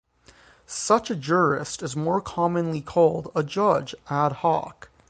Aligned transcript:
Such 0.65 1.11
a 1.11 1.15
jurist 1.15 1.83
is 1.83 1.95
more 1.95 2.21
commonly 2.21 2.81
called 2.81 3.31
a 3.35 3.43
judge 3.43 3.93
"ad 4.09 4.31
hoc". 4.31 4.89